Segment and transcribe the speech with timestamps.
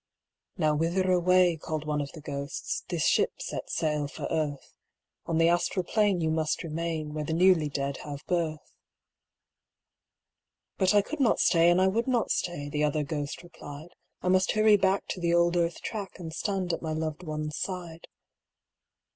[0.57, 4.73] 'Now whither away'—called one of the ghosts, 'This ship sets sail for Earth.
[5.27, 8.73] On the astral plane you must remain, Where the newly dead have birth.'
[10.79, 13.89] 'But I could not stay and I would not stay,' The other ghost replied;
[14.23, 17.59] 'I must hurry back to the old Earth track And stand at my loved one's
[17.59, 18.07] side.